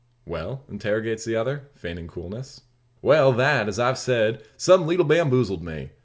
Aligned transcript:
"Well?" 0.25 0.63
interrogates 0.67 1.25
the 1.25 1.35
other, 1.35 1.69
feigning 1.75 2.07
coolness. 2.07 2.61
"Well; 3.03 3.31
that, 3.33 3.67
as 3.67 3.77
I've 3.77 3.99
said, 3.99 4.41
some 4.57 4.87
leetle 4.87 5.05
bamboozled 5.05 5.61
me. 5.61 5.91